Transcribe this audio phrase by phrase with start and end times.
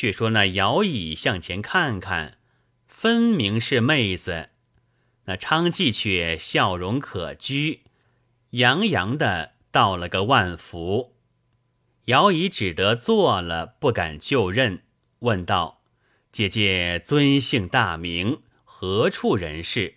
[0.00, 2.38] 却说那姚乙向前看看，
[2.86, 4.50] 分明是妹子。
[5.24, 7.80] 那昌妓却笑容可掬，
[8.50, 11.16] 洋洋的道了个万福。
[12.04, 14.84] 姚乙只得坐了，不敢就任，
[15.18, 15.82] 问道
[16.30, 18.42] ：“姐姐尊姓大名？
[18.62, 19.96] 何处人士？”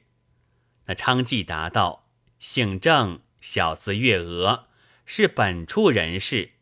[0.88, 2.02] 那昌妓答道
[2.40, 4.66] ：“姓郑，小字月娥，
[5.06, 6.54] 是本处人士。”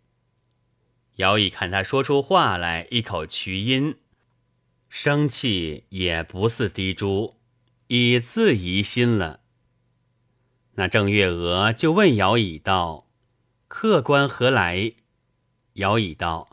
[1.20, 3.98] 姚乙看他说出话来，一口渠音，
[4.88, 7.36] 生气也不似滴珠，
[7.88, 9.42] 已自疑心了。
[10.76, 13.10] 那郑月娥就问姚乙道
[13.68, 14.94] ：“客官何来？”
[15.76, 16.52] 姚乙道：“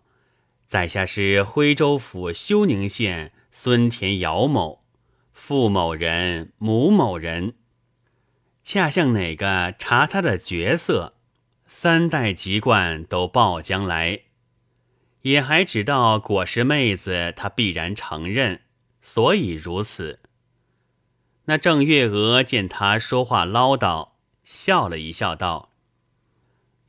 [0.67, 4.83] 在下是徽州府休宁县孙田姚某，
[5.33, 7.55] 父某人，母某人。
[8.65, 11.15] 恰向哪个查他的角色，
[11.69, 14.23] 三代籍贯都报将来。”
[15.27, 18.61] 也还知道果是妹子，她必然承认，
[19.01, 20.21] 所以如此。
[21.47, 24.11] 那郑月娥见他说话唠叨，
[24.45, 25.73] 笑了一笑，道：“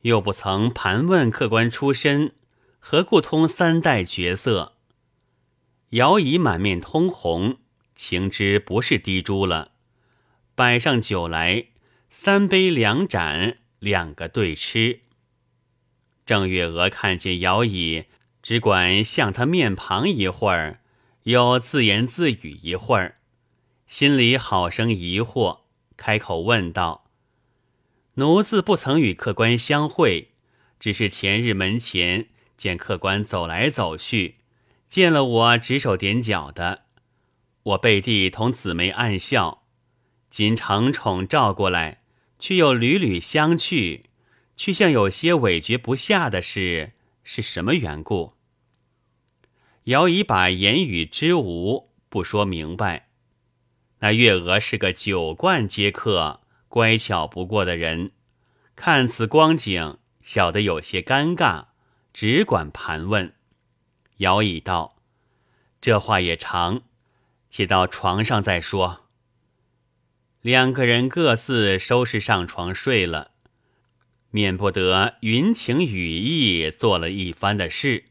[0.02, 2.36] 又不曾盘问客官出身，
[2.78, 4.76] 何故通三代角色？”
[5.90, 7.56] 姚乙满面通红，
[7.96, 9.72] 情知不是滴珠了，
[10.54, 11.70] 摆上酒来，
[12.08, 15.00] 三杯两盏，两个对吃。
[16.24, 18.04] 郑月娥看见姚乙。
[18.42, 20.80] 只管向他面庞一会儿，
[21.24, 23.18] 又自言自语一会儿，
[23.86, 25.60] 心里好生疑惑，
[25.96, 27.10] 开口问道
[28.14, 30.32] ：“奴自不曾与客官相会，
[30.78, 34.36] 只是前日门前见客官走来走去，
[34.88, 36.84] 见了我指手点脚的，
[37.62, 39.64] 我背地同姊妹暗笑。
[40.30, 41.98] 今承宠召过来，
[42.38, 44.04] 却又屡屡相去，
[44.56, 46.92] 却像有些委决不下的事，
[47.30, 48.32] 是什么缘故？”
[49.84, 53.10] 姚乙把言语之无不说明白。
[53.98, 58.12] 那月娥是个酒惯接客、乖巧不过的人，
[58.74, 61.66] 看此光景，晓得有些尴尬，
[62.14, 63.34] 只管盘问。
[64.18, 64.96] 姚乙道
[65.82, 66.80] ：“这话也长，
[67.50, 69.04] 且到床上再说。”
[70.40, 73.32] 两个人各自收拾上床睡了，
[74.30, 78.04] 免不得云情雨意做了一番的事。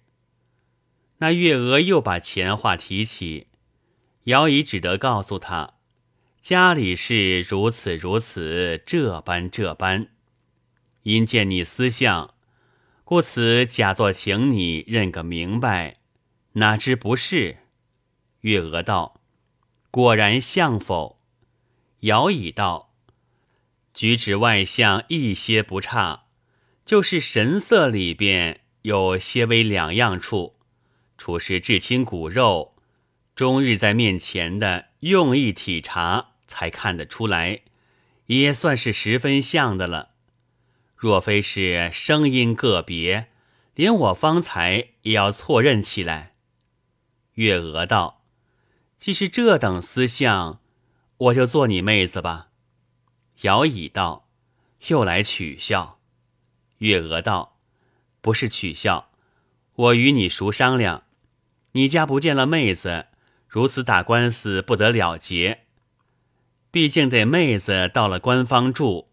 [1.19, 3.47] 那月娥又把前话提起，
[4.25, 5.75] 姚乙只得告诉他，
[6.41, 10.09] 家里是如此如此，这般这般。
[11.03, 12.33] 因见你思相，
[13.03, 15.97] 故此假作请你认个明白，
[16.53, 17.57] 哪知不是？
[18.41, 19.21] 月娥道
[19.89, 21.17] ：“果然相否？”
[22.01, 22.86] 姚乙道
[23.97, 26.25] ：“举止外相一些不差，
[26.85, 30.57] 就是神色里边有些微两样处。”
[31.17, 32.75] 处是至亲骨肉，
[33.35, 37.61] 终日在面前的用意体察，才看得出来，
[38.27, 40.11] 也算是十分像的了。
[40.95, 43.29] 若非是声音个别，
[43.73, 46.35] 连我方才也要错认起来。
[47.33, 48.23] 月娥道
[48.99, 50.61] ：“既是这等思相，
[51.17, 52.46] 我就做你妹子吧。”
[53.41, 54.27] 姚乙道
[54.87, 55.99] ：“又来取笑。”
[56.79, 57.57] 月娥道
[58.21, 59.09] ：“不是取笑，
[59.75, 61.03] 我与你熟商量。”
[61.73, 63.07] 你家不见了妹子，
[63.47, 65.65] 如此打官司不得了结。
[66.71, 69.09] 毕竟得妹子到了官方住。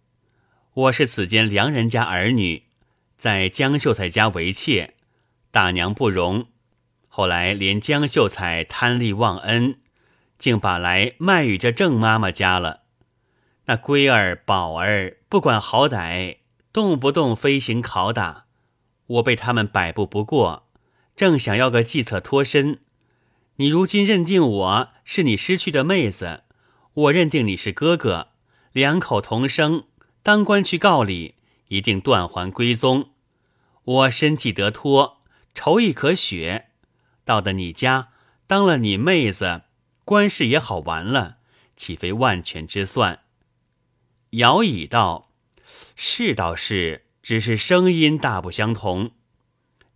[0.72, 2.62] 我是此间良人家儿女，
[3.18, 4.94] 在江秀才家为妾，
[5.50, 6.46] 大娘不容。
[7.08, 9.78] 后来连江秀才贪利忘恩，
[10.38, 12.83] 竟把来卖与这郑妈妈家了。
[13.66, 16.36] 那龟儿宝儿不管好歹，
[16.70, 18.44] 动不动飞行拷打，
[19.06, 20.66] 我被他们摆布不过。
[21.16, 22.80] 正想要个计策脱身，
[23.56, 26.42] 你如今认定我是你失去的妹子，
[26.92, 28.28] 我认定你是哥哥，
[28.72, 29.84] 两口同生，
[30.22, 31.36] 当官去告礼，
[31.68, 33.10] 一定断还归宗。
[33.84, 35.22] 我身既得脱，
[35.54, 36.66] 仇亦可雪，
[37.24, 38.08] 到的你家
[38.46, 39.62] 当了你妹子，
[40.04, 41.38] 官事也好完了，
[41.76, 43.20] 岂非万全之算？
[44.36, 45.30] 姚乙道
[45.94, 49.12] ：“是倒是，只是声音大不相同。”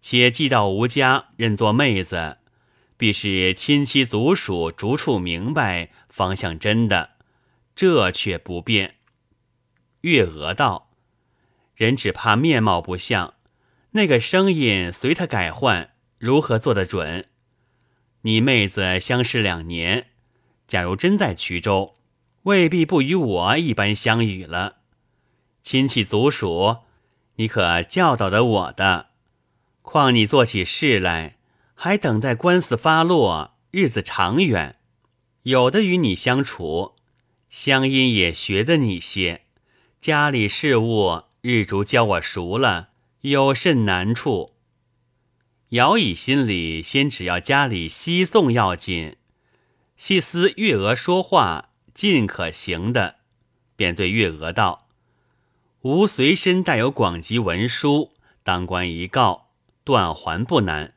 [0.00, 2.38] 且寄到吴家认作妹子，
[2.96, 7.16] 必是亲戚族属逐处明白方向真的，
[7.74, 8.94] 这却不便。
[10.02, 10.92] 月娥道
[11.74, 13.34] ：“人只怕面貌不像，
[13.90, 17.26] 那个声音随他改换，如何做得准？
[18.22, 20.10] 你妹子相识两年，
[20.68, 21.96] 假如真在衢州，
[22.48, 24.76] 未必不与我一般相与了。
[25.62, 26.78] 亲戚族属，
[27.36, 29.08] 你可教导得我的。”
[29.82, 31.36] 况你做起事来，
[31.74, 34.76] 还等待官司发落，日子长远。
[35.42, 36.94] 有的与你相处，
[37.50, 39.42] 乡音也学得你些，
[40.00, 42.88] 家里事务日逐教我熟了，
[43.20, 44.54] 有甚难处？
[45.70, 49.16] 姚乙心里先只要家里西送要紧，
[49.98, 51.67] 细思月娥说话
[51.98, 53.16] 尽可行的，
[53.74, 54.86] 便对月娥道
[55.82, 58.12] ：“吾随身带有广集文书，
[58.44, 59.50] 当官一告，
[59.82, 60.94] 断还不难，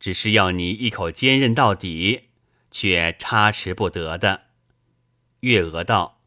[0.00, 2.30] 只是要你一口坚韧到底。”
[2.72, 4.44] 却差池不得的。
[5.40, 6.22] 月娥道：“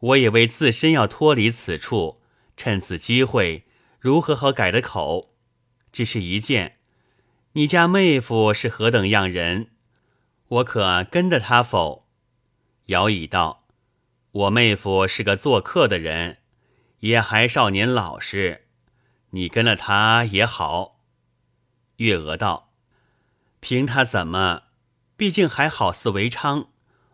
[0.00, 2.22] 我也为自身要脱离此处，
[2.56, 3.66] 趁此机会，
[3.98, 5.34] 如何好改的口？
[5.92, 6.78] 只是一件，
[7.52, 9.68] 你家妹夫是何等样人？
[10.48, 12.06] 我可跟着他否？”
[12.90, 13.68] 姚乙道
[14.32, 16.38] ：“我妹夫是个做客的人，
[17.00, 18.66] 也还少年老实，
[19.30, 21.00] 你跟了他也好。”
[21.98, 22.72] 月娥道
[23.60, 24.64] ：“凭他怎么？”
[25.16, 26.66] 毕竟还好似为娼，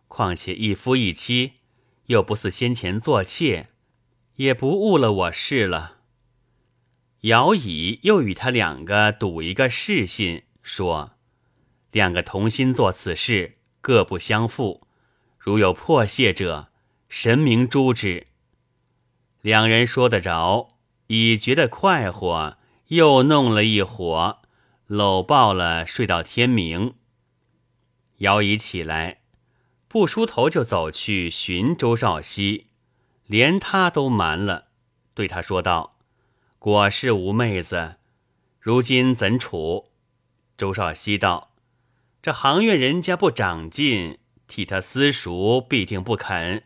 [0.08, 1.54] 况且一夫一妻，
[2.06, 3.68] 又不似先前做妾，
[4.36, 5.98] 也不误了我事了。
[7.22, 11.18] 姚乙又与他两个赌一个誓信，说
[11.90, 14.85] 两个同心做此事，各不相负。
[15.46, 16.72] 如有破谢者，
[17.08, 18.26] 神明诛之。
[19.42, 20.70] 两人说得着，
[21.06, 22.58] 已觉得快活，
[22.88, 24.40] 又弄了一伙，
[24.88, 26.94] 搂抱了，睡到天明。
[28.16, 29.20] 姚乙起来，
[29.86, 32.66] 不梳头就走去寻周少熙，
[33.26, 34.70] 连他都瞒了，
[35.14, 35.96] 对他说道
[36.58, 37.98] ：“果是吴妹子，
[38.58, 39.92] 如今怎处？”
[40.58, 41.52] 周少熙道
[42.20, 46.62] ：“这行院人家不长进，替他私塾必定不肯。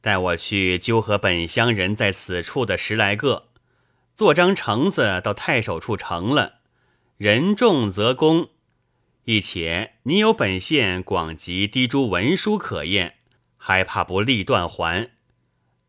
[0.00, 3.48] 带我去纠合本乡人在此处的十来个，
[4.14, 6.60] 做张橙子到太守处成了，
[7.16, 8.50] 人重则公。”
[9.24, 13.16] 一且你有本县广集滴珠文书可验，
[13.58, 15.10] 还怕不立断还？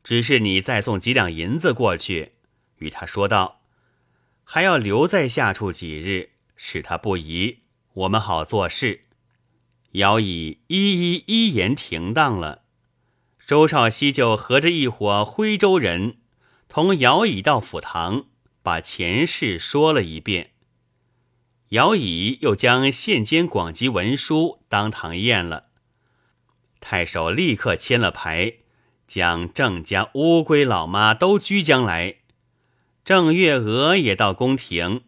[0.04, 2.34] 只是你再送几两银子过去，
[2.80, 3.62] 与他说道，
[4.44, 7.60] 还要留在下处几日，使他不疑，
[7.94, 9.02] 我们好做事。
[9.94, 12.64] 姚乙一一一言停当了。
[13.48, 16.18] 周少熙就合着一伙徽州人，
[16.68, 18.26] 同姚乙到府堂，
[18.62, 20.52] 把前事说了一遍。
[21.70, 25.66] 姚乙又将县监广集文书当堂验了，
[26.80, 28.54] 太守立刻签了牌，
[29.08, 32.18] 将郑家乌龟老妈都拘将来。
[33.04, 35.02] 郑月娥也到宫廷，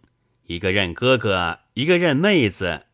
[0.45, 2.87] 一个认哥哥，一个认妹子。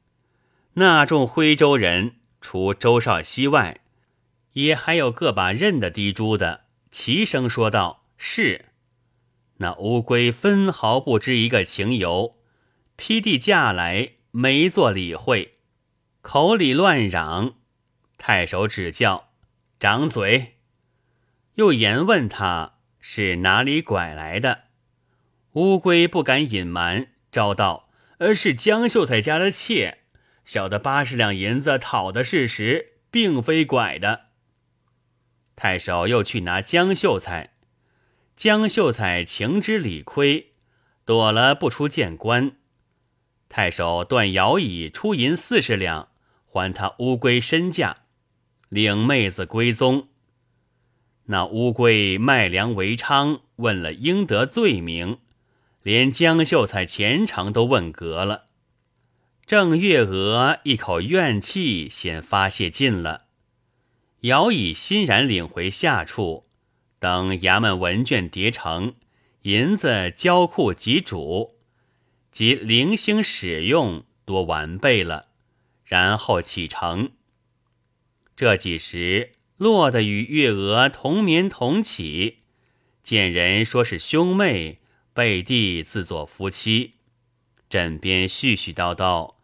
[0.79, 3.79] 那众徽州人，除周少熙外，
[4.53, 8.65] 也还有个把认的滴珠的，齐声说道：“是。”
[9.57, 12.37] 那乌龟分毫不知一个情由。
[12.95, 15.55] 批地架来，没做理会，
[16.21, 17.55] 口里乱嚷。
[18.19, 19.29] 太守指教，
[19.79, 20.57] 掌嘴。
[21.55, 24.65] 又言问他是哪里拐来的。
[25.53, 27.89] 乌龟不敢隐瞒，招道
[28.19, 30.03] ：“呃，是江秀才家的妾。
[30.47, 34.27] 小的八十两银子讨的事实，并非拐的。”
[35.57, 37.51] 太守又去拿江秀才，
[38.37, 40.53] 江秀才情知理亏，
[41.03, 42.53] 躲了不出见官。
[43.49, 46.07] 太守断摇椅出银四十两，
[46.45, 48.03] 还他乌龟身价，
[48.69, 50.07] 领妹子归宗。
[51.25, 55.19] 那乌龟卖粮为娼，问了应得罪名，
[55.83, 58.46] 连江秀才前程都问革了。
[59.47, 63.27] 郑月娥一口怨气先发泄尽了，
[64.23, 66.49] 姚乙欣然领回下处，
[66.99, 68.95] 等衙门文卷叠成，
[69.43, 71.55] 银子交库即主。
[72.29, 75.27] 及零星使用多完备了，
[75.85, 77.13] 然后启程。
[78.35, 82.39] 这几时落得与月娥同眠同起，
[83.01, 84.81] 见人说是兄妹，
[85.13, 86.95] 背地自作夫妻，
[87.69, 89.36] 枕边絮絮叨叨，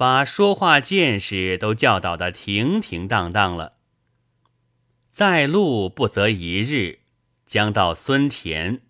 [0.00, 3.72] 把说话见识都教导得停停当当了。
[5.12, 7.00] 在路不择一日，
[7.44, 8.80] 将到孙田。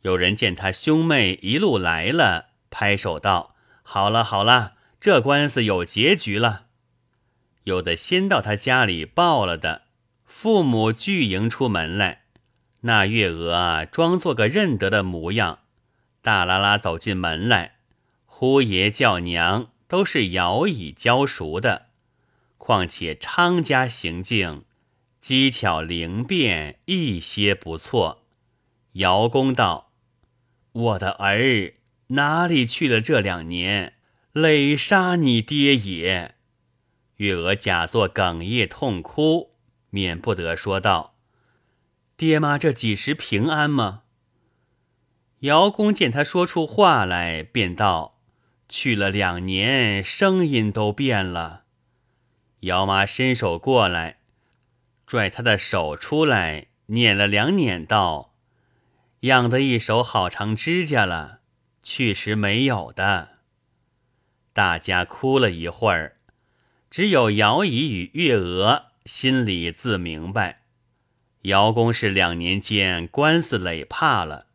[0.00, 6.68] 有人见他兄妹一路来了，拍手道：“好了好了，这官司有结局了。”
[7.64, 9.82] 有的先到他家里报了的，
[10.24, 12.22] 父母俱迎出门来。
[12.80, 15.58] 那月娥啊装作个认得的模样，
[16.22, 17.76] 大拉拉走进门来，
[18.24, 21.86] 呼爷叫娘都是姚乙教熟的，
[22.58, 24.64] 况且昌家行径
[25.20, 28.22] 机巧灵便，一些不错。
[28.92, 29.92] 姚公道。
[30.72, 31.74] 我的儿
[32.08, 33.00] 哪里去了？
[33.00, 33.94] 这两年
[34.32, 36.34] 累杀你爹也。”
[37.16, 39.52] 月娥假作哽咽痛哭，
[39.88, 41.16] 免不得说道
[42.14, 44.02] ：“爹妈这几时平安吗？”
[45.40, 48.15] 姚公见他说出话来，便道
[48.68, 51.64] ：“去了两年，声音都变了。”
[52.60, 54.18] 姚妈伸手过来，
[55.06, 58.34] 拽他的手出来，捻了两捻，道
[59.20, 61.40] ：“养的一手好长指甲了，
[61.82, 63.38] 去时没有的。”
[64.52, 66.16] 大家哭了一会儿。
[66.88, 70.62] 只有姚姨与月娥心里自明白，
[71.42, 74.46] 姚公是两年间官司累怕了。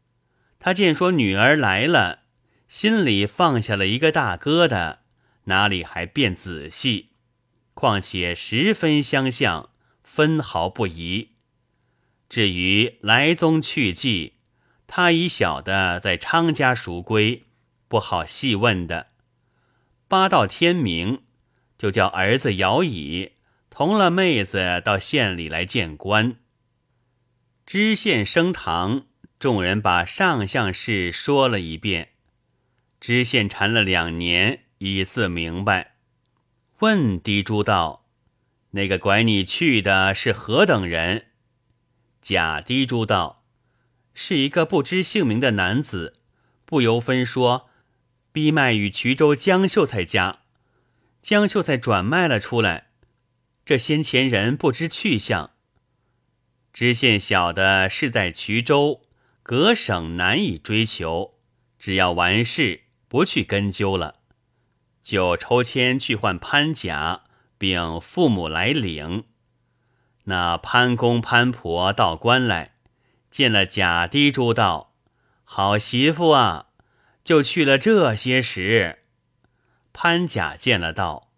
[0.58, 2.21] 他见说女儿来了，
[2.72, 5.00] 心里放下了一个大疙瘩，
[5.44, 7.10] 哪里还辨仔细？
[7.74, 9.72] 况且十分相像，
[10.06, 11.32] 分毫不疑。
[12.30, 14.36] 至于来宗去迹，
[14.88, 17.44] 他已晓得在昌家赎归，
[17.90, 19.08] 不好细问的。
[20.08, 21.24] 八到天明。
[21.78, 23.34] 就叫儿子姚乙
[23.70, 26.36] 同了妹子到县里来见官。
[27.66, 29.08] 知县升堂，
[29.40, 32.11] 众人把上相事说了一遍。
[33.02, 35.96] 知县缠了两年，已似明白。
[36.82, 38.06] 问狄珠道
[38.72, 41.26] ：“那个拐你去的是何等人？”
[42.22, 43.44] 贾狄珠道
[44.14, 46.18] ：“是一个不知姓名的男子，
[46.64, 47.72] 不由分说，
[48.32, 50.42] 逼卖与衢州江秀才家。”
[51.24, 52.92] 江秀才转卖了出来，
[53.66, 55.52] 这先前人不知去向。
[56.72, 59.02] 知县晓得是在衢州，
[59.42, 61.40] 隔省难以追求，
[61.80, 62.82] 只要完事，
[63.12, 64.22] 不去根究了，
[65.04, 67.24] 就抽签去换潘甲，
[67.58, 69.26] 并父母来领。
[70.24, 72.76] 那潘公潘婆到官来，
[73.30, 74.96] 见了贾滴珠道
[75.44, 76.68] ：“好媳妇啊，
[77.22, 79.00] 就去了这些时。”
[79.92, 81.34] 潘甲见了道：“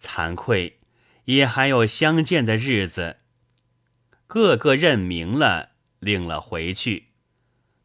[0.00, 0.80] 惭愧，
[1.26, 3.18] 也还有相见的日子。”
[4.26, 7.08] 个个认明了，领了回去。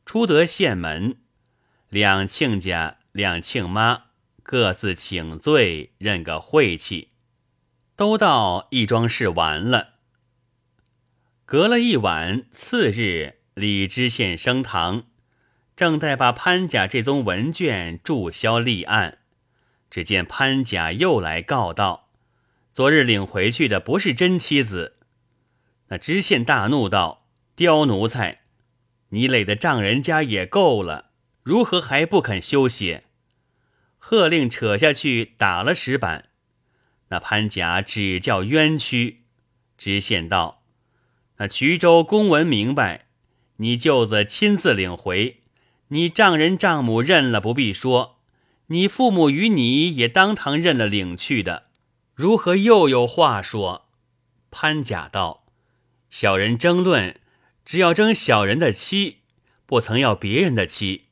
[0.06, 1.18] 出得县门，
[1.90, 4.06] 两亲家、两亲妈
[4.42, 7.12] 各自请罪，认个晦气。
[7.96, 10.00] 都到义庄事完了。
[11.46, 15.04] 隔了一晚，次日李知县升堂，
[15.76, 19.20] 正待把潘甲这宗文卷注销立案。
[19.92, 22.10] 只见潘甲又来告道
[22.74, 24.98] ：“昨日领回去的不是真妻子。”
[25.90, 28.42] 那知县大怒道：“刁奴才，
[29.10, 31.12] 你累的丈人家也够了，
[31.44, 33.02] 如何还不肯休息？”
[34.00, 36.30] 喝令扯下去打了石板。
[37.10, 39.22] 那潘甲只叫冤屈。
[39.78, 40.64] 知县道
[41.38, 43.06] ：“那衢州公文明白，
[43.58, 45.42] 你舅子亲自领回，
[45.90, 48.20] 你丈人丈母认了不必说。”
[48.68, 51.70] 你父母与你也当堂认了领去的，
[52.16, 53.90] 如何又有话说？
[54.50, 55.46] 潘甲道
[56.10, 57.20] ：“小人争论，
[57.66, 59.20] 只要争小人的妻，
[59.66, 61.10] 不曾要别人的妻。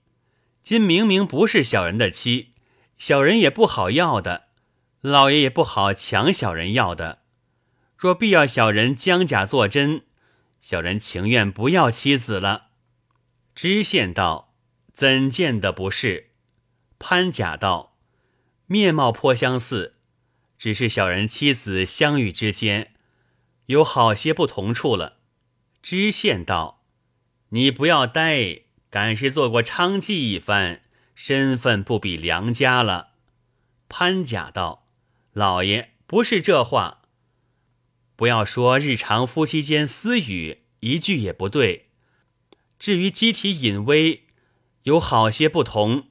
[0.63, 2.51] 今明明不是小人的妻，
[2.97, 4.47] 小人也不好要的，
[5.01, 7.19] 老爷也不好抢小人要的。
[7.97, 10.03] 若必要小人将假作真，
[10.59, 12.67] 小人情愿不要妻子了。”
[13.53, 14.53] 知县道
[14.93, 16.31] ：“怎见得不是？”
[16.99, 17.97] 潘甲道
[18.67, 19.95] ：“面貌颇相似，
[20.57, 22.93] 只是小人妻子相遇之间，
[23.65, 25.17] 有好些不同处了。”
[25.81, 26.83] 知县道
[27.49, 28.61] ：“你不要呆，
[28.91, 30.81] 敢是做过娼妓一番，
[31.15, 33.13] 身份不比良家了。”
[33.89, 34.87] 潘甲道
[35.33, 37.01] ：“老爷不是这话，
[38.15, 41.87] 不要说日常夫妻间私语，一句也不对。
[42.77, 44.25] 至于机体隐微，
[44.83, 46.09] 有好些不同。”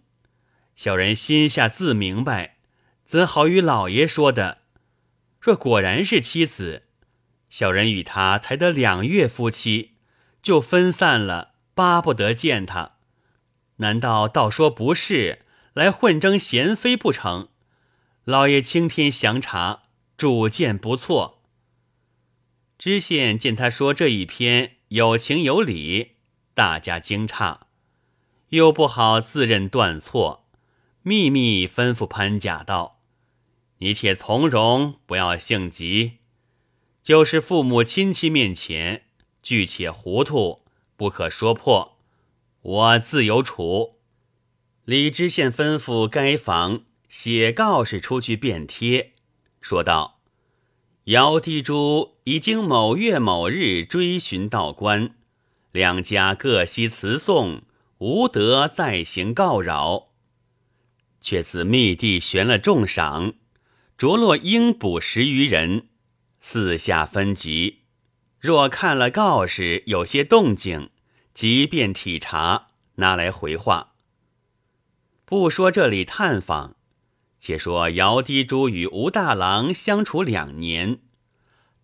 [0.74, 2.56] 小人心下自明白，
[3.04, 4.62] 怎好与老爷说的？
[5.38, 6.84] 若果然是妻子，
[7.50, 9.96] 小人与他才得两月夫妻，
[10.42, 11.49] 就分散了，
[11.80, 12.96] 巴不得见他。
[13.76, 15.38] 难道倒说不是，
[15.72, 17.48] 来混争贤妃不成？
[18.24, 19.84] 老爷青天详察，
[20.18, 21.40] 主见不错。
[22.76, 26.16] 知县见他说这一篇有情有理，
[26.52, 27.60] 大家惊诧，
[28.50, 30.44] 又不好自认断错。
[31.00, 33.00] 秘密吩咐潘甲道
[33.80, 36.18] ：“你且从容，不要性急。
[37.02, 39.04] 就是父母亲戚面前，
[39.42, 40.60] 拒且糊涂，
[41.00, 41.96] 不可说破。
[42.60, 43.96] 我自有处。”
[44.84, 49.14] 李知县吩咐该房写告示出去便贴，
[49.62, 50.20] 说道
[51.04, 55.14] ：“姚地珠已经某月某日追寻道观，
[55.72, 57.62] 两家各悉辞送，
[57.96, 60.08] 无得再行告扰。”
[61.22, 63.32] 却自密地悬了重赏，
[63.96, 65.88] 着落应捕十余人，
[66.40, 67.79] 四下分级。
[68.40, 70.88] 若看了告示有些动静，
[71.34, 73.92] 即便体察，拿来回话。
[75.26, 76.74] 不说这里探访，
[77.38, 81.00] 且说姚滴珠与吴大郎相处两年，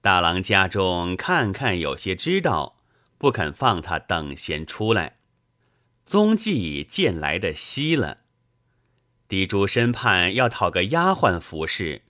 [0.00, 2.78] 大郎家中看看有些知道，
[3.18, 5.18] 不肯放他等闲出来，
[6.06, 8.16] 踪迹渐来的稀了。
[9.28, 12.02] 滴珠身畔要讨个丫鬟服侍，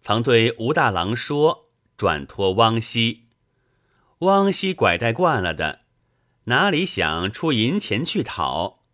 [0.00, 1.68] 曾对吴大郎说，
[1.98, 3.20] 转托汪熙。
[4.22, 5.80] 汪西拐带惯了的，
[6.44, 8.84] 哪里想出银钱去讨？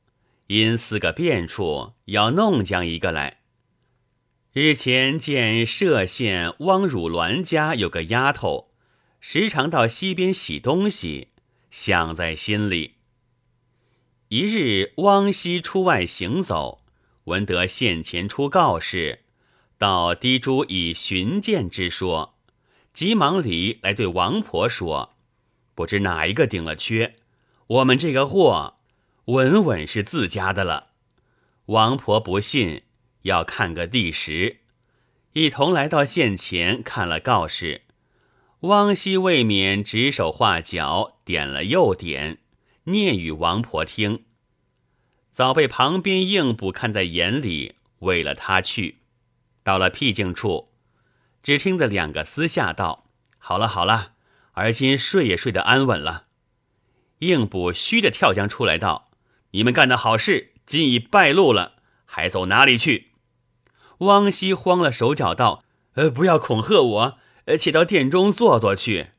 [0.47, 3.41] 因四个变处，要弄将一个来。
[4.55, 8.71] 日前见歙县汪汝鸾家有个丫头，
[9.21, 11.29] 时常到溪边洗东西，
[11.71, 12.93] 想在心里。
[14.29, 16.79] 一日，汪西出外行走，
[17.25, 19.25] 闻得县前出告示，
[19.77, 22.35] 到滴珠以寻见之说，
[22.95, 25.15] 急忙里来对王婆说
[25.79, 27.15] ：“不知哪一个顶了缺，
[27.69, 28.75] 我们这个货。”
[29.27, 30.89] 稳稳是自家的了。
[31.67, 32.83] 王婆不信，
[33.23, 34.57] 要看个第时，
[35.35, 37.83] 一同来到县前看了告示。
[38.63, 42.39] 汪熙未免指手画脚，点了又点，
[42.85, 44.25] 念与王婆听。
[45.31, 48.97] 早被旁边应捕看在眼里，为了他去。
[49.63, 50.71] 到了僻静处，
[51.41, 53.05] 只听得两个私下道
[53.39, 54.15] ：“好了好了，
[54.59, 56.25] 而今睡也睡得安稳了。”
[57.21, 59.11] 应捕虚的跳将出来道。
[59.53, 63.13] 你们干的好事，今已败露了，还走哪里去？
[63.99, 69.13] 汪熙慌了手脚，道：“呃，不要恐吓我，呃，且到殿中坐坐去。”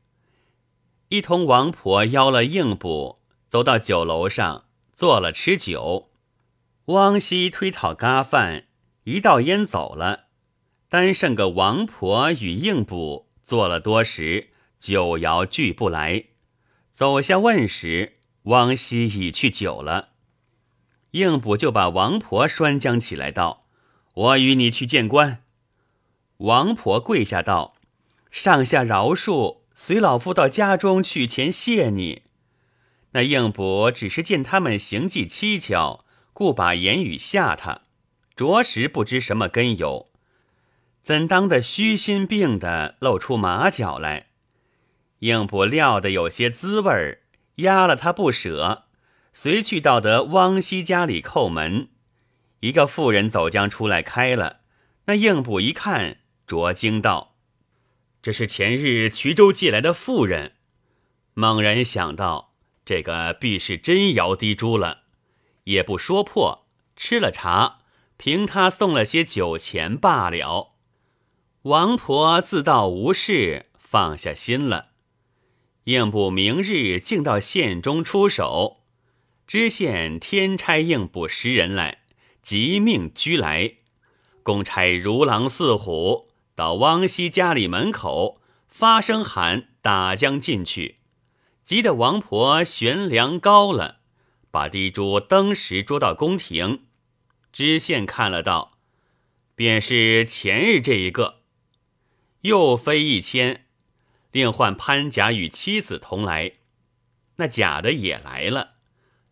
[1.10, 3.18] 一同王婆邀了应捕，
[3.50, 4.66] 走到酒楼上
[4.96, 6.12] 坐了吃酒。
[6.86, 8.68] 汪熙推讨咖饭，
[9.06, 10.26] 一道烟走了，
[10.88, 14.49] 单剩个王婆与应捕坐了多时，
[14.80, 16.26] 酒肴俱不来。
[16.92, 18.14] 走下问时，
[18.44, 20.10] 汪熙已去久了。
[21.12, 23.66] 应捕就把王婆拴将起来，道
[24.16, 25.44] ：“我与你去见官。”
[26.38, 27.76] 王婆跪下道
[28.32, 32.24] ：“上下饶恕，随老夫到家中去前谢你。”
[33.12, 37.80] 那应捕只是见他们行迹蹊跷，故把言语吓他，
[38.36, 40.12] 着实不知什么根由，
[41.02, 44.28] 怎当的虚心病的露出马脚来？
[45.20, 47.22] 应捕料的有些滋味儿，
[47.56, 48.86] 压了他不舍。
[49.32, 51.90] 随去到得汪西家里叩门，
[52.62, 54.62] 一个妇人走将出来开了。
[55.06, 57.36] 那应捕一看，着惊道
[58.22, 60.54] ：“这是前日衢州寄来的妇人。”
[61.36, 65.04] 猛然想到，这个必是真姚滴珠了，
[65.66, 67.80] 也不说破，吃了茶，
[68.18, 70.74] 凭他送了些酒钱罢了。
[71.64, 74.89] 王婆自道无事，放下心了。
[75.90, 78.84] 应捕明日竟到县中出手。
[79.48, 82.04] 知县天差应捕十人来，
[82.44, 83.78] 即命拘来。
[84.44, 90.98] 公差如狼似虎到汪西家里门口，发声喊打将进去。
[91.64, 94.02] 急得王婆悬梁高了，
[94.52, 96.84] 把地珠登时捉到宫廷。
[97.52, 98.78] 知县看了道
[99.56, 101.40] ：“便是前日这一个。”
[102.42, 103.66] 又飞一千，
[104.32, 106.54] 另唤潘甲与妻子同来。
[107.38, 108.76] 那假的也来了。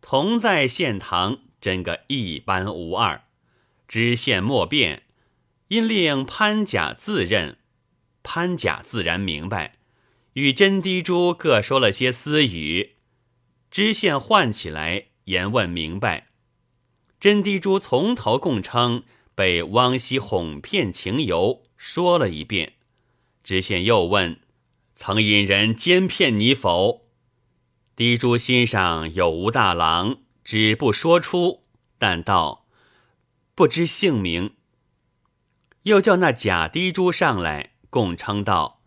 [0.01, 3.23] 同在县堂，真个一般无二。
[3.87, 5.03] 知县莫辩，
[5.67, 7.57] 因令潘甲自认。
[8.23, 9.73] 潘甲自然明白，
[10.33, 12.95] 与真滴珠各说了些私语。
[13.71, 16.27] 知县唤起来，言问明白。
[17.19, 22.73] 真滴珠从头供称被汪西哄骗情由，说了一遍。
[23.43, 24.39] 知县又问：
[24.99, 27.05] 曾引人奸骗你否？
[27.95, 31.63] 滴珠心上有吴大郎，只不说出，
[31.99, 32.65] 但道
[33.53, 34.55] 不知姓名。
[35.83, 38.81] 又叫那假滴珠上来，共称道：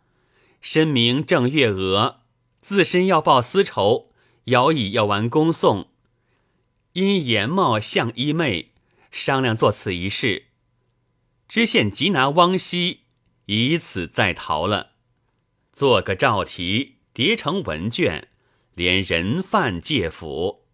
[0.60, 2.22] 身名郑月娥，
[2.60, 4.12] 自身要报私仇，
[4.46, 5.90] 摇椅要玩恭送，
[6.94, 8.72] 因颜貌像一妹，
[9.12, 10.46] 商量做此一事。
[11.46, 13.02] 知县即拿汪熙，
[13.46, 14.94] 以此再逃了，
[15.80, 18.28] 做个诏题，叠成文卷。
[18.74, 20.66] 连人犯借府。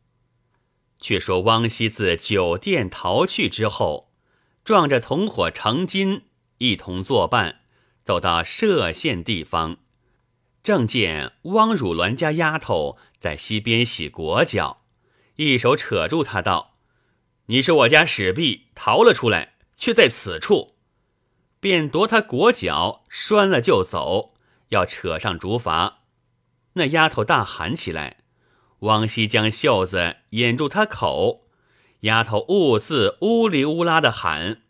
[1.01, 4.13] 却说汪熙自酒店逃去之后，
[4.65, 6.23] 撞着同伙成金
[6.59, 7.61] 一同作伴，
[8.03, 9.77] 走到歙县地方，
[10.65, 14.83] 正见汪汝鸾家丫头在溪边洗裹脚，
[15.37, 16.79] 一手扯住他道
[17.47, 20.75] ：“你是我家使婢，逃了出来，却在此处，
[21.61, 24.33] 便夺他裹脚拴了就走，
[24.69, 25.95] 要扯上竹筏。
[26.75, 28.19] 那丫头大喊起来，
[28.81, 31.47] 汪西将袖子掩住她口，
[32.01, 34.63] 丫头兀自呜里呜啦的喊，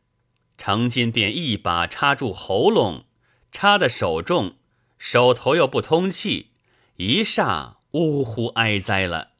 [0.56, 3.04] 程金便一把插住喉咙，
[3.50, 4.56] 插的手重，
[4.98, 6.52] 手头又不通气，
[6.96, 9.32] 一霎呜呼哀哉了。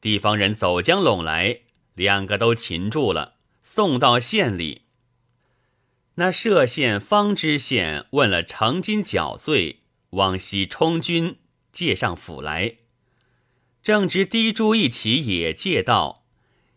[0.00, 1.60] 地方人走将拢来，
[1.94, 4.85] 两个都擒住了，送到县里。
[6.18, 11.36] 那歙县、方知县问了程金缴罪，往西充军，
[11.72, 12.76] 借上府来。
[13.82, 16.24] 正值滴珠一起也借道，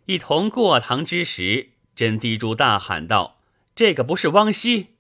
[0.08, 3.40] 一同过堂之时，真滴珠大喊道
[3.74, 4.96] ：“这个不是汪熙？”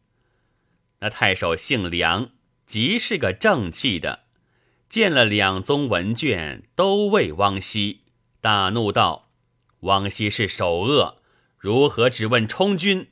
[0.99, 2.31] 那太守姓梁，
[2.65, 4.23] 极是个正气的，
[4.87, 7.99] 见了两宗文卷，都为汪熙。
[8.39, 9.29] 大怒道
[9.81, 11.21] ：“汪熙是首恶，
[11.57, 13.09] 如何只问充军？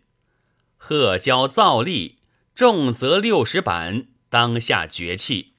[0.78, 2.18] 贺交造例，
[2.56, 5.54] 重则六十板，当下绝气。”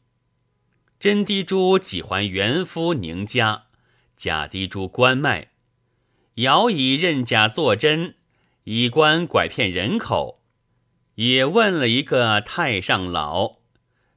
[0.99, 3.67] 真滴珠几还元夫宁家，
[4.17, 5.51] 假滴珠关卖，
[6.35, 8.17] 姚以认假作真，
[8.65, 10.43] 以官拐骗人口。
[11.15, 13.59] 也问了一个太上老，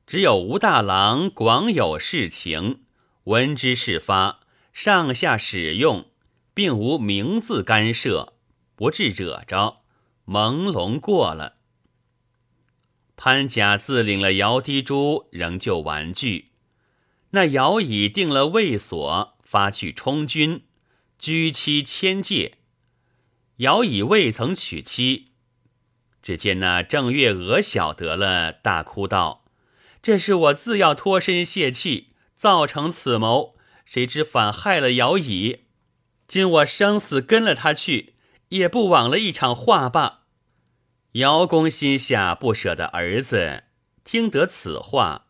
[0.08, 2.84] 只有吴大郎广有事情，
[3.26, 4.40] 闻之事发。
[4.74, 6.06] 上下使用，
[6.54, 8.34] 并无名字干涉，
[8.76, 9.81] 不致惹着，
[10.26, 11.56] 朦胧过了。
[13.16, 16.52] 潘甲自领了姚滴珠，仍旧玩具。
[17.32, 20.64] 那姚已定了卫所，发去充军，
[21.18, 22.56] 居妻千界。
[23.58, 25.32] 姚已未曾娶妻，
[26.22, 29.46] 只见那郑月娥晓得了，大哭道
[30.02, 33.56] ：“这是我自要脱身泄气，造成此谋。”
[33.86, 35.66] 谁知反害了姚乙，
[36.26, 38.11] 今我生死跟了他去，
[38.52, 40.22] 也不枉了一场话罢。
[41.14, 43.66] 姚公心下不舍得儿子，
[44.06, 45.26] 听得此话，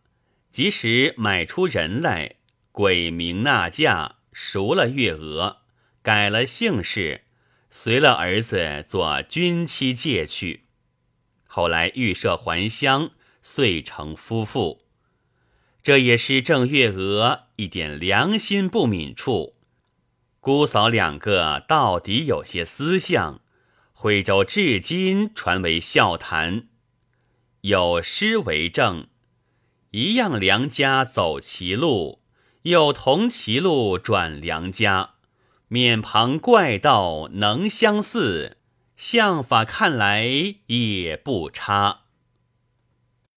[0.52, 2.36] 即时买出人来，
[2.72, 5.62] 鬼名纳嫁，赎了月娥，
[6.04, 7.24] 改了姓氏，
[7.72, 10.66] 随了儿子做军妻借去。
[11.48, 14.82] 后来预设还乡，遂成夫妇。
[15.84, 19.56] 这也是郑月娥一点良心不泯处，
[20.42, 23.42] 姑嫂两个到底有些私相，
[23.94, 26.64] 徽州至今传为笑谈。
[27.62, 29.06] 有诗为证：
[29.92, 32.24] 一样良家走歧路，
[32.64, 35.12] 又同歧路转良家。
[35.68, 38.58] 面庞怪道能相似，
[38.98, 40.26] 相法看来
[40.66, 42.01] 也不差。